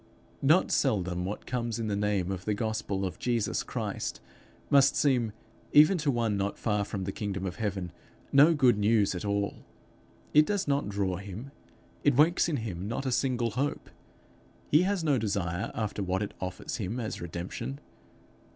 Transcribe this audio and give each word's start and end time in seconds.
Not 0.41 0.71
seldom, 0.71 1.25
what 1.25 1.45
comes 1.45 1.77
in 1.77 1.85
the 1.85 1.95
name 1.95 2.31
of 2.31 2.43
the 2.45 2.55
gospel 2.55 3.05
of 3.05 3.19
Jesus 3.19 3.61
Christ, 3.61 4.19
must 4.71 4.95
seem, 4.95 5.31
even 5.73 5.99
to 5.99 6.09
one 6.09 6.35
not 6.35 6.57
far 6.57 6.83
from 6.83 7.03
the 7.03 7.11
kingdom 7.11 7.45
of 7.45 7.57
heaven, 7.57 7.91
no 8.31 8.55
good 8.55 8.79
news 8.79 9.13
at 9.13 9.25
all. 9.25 9.57
It 10.33 10.47
does 10.47 10.67
not 10.67 10.89
draw 10.89 11.17
him; 11.17 11.51
it 12.03 12.15
wakes 12.15 12.49
in 12.49 12.57
him 12.65 12.87
not 12.87 13.05
a 13.05 13.11
single 13.11 13.51
hope. 13.51 13.91
He 14.71 14.81
has 14.81 15.03
no 15.03 15.19
desire 15.19 15.71
after 15.75 16.01
what 16.01 16.23
it 16.23 16.33
offers 16.41 16.77
him 16.77 16.99
as 16.99 17.21
redemption. 17.21 17.79